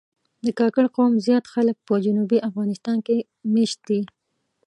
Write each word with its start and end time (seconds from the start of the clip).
د 0.45 0.47
کاکړ 0.59 0.85
قوم 0.95 1.13
زیات 1.25 1.45
خلک 1.53 1.77
په 1.87 1.93
جنوبي 2.05 2.39
افغانستان 2.49 2.97
کې 3.07 3.17
مېشت 3.53 3.79
دي. 3.89 4.01